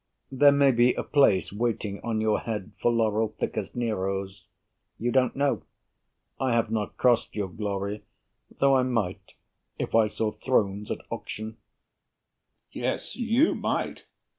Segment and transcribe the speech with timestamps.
[0.31, 4.47] There may be a place waiting on your head For laurel thick as Nero's.
[4.97, 5.61] You don't know.
[6.39, 8.03] I have not crossed your glory,
[8.49, 9.35] though I might
[9.77, 11.57] If I saw thrones at auction.
[12.73, 14.05] HAMILTON Yes, you might.